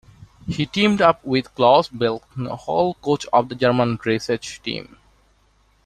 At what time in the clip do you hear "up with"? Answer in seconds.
0.99-1.53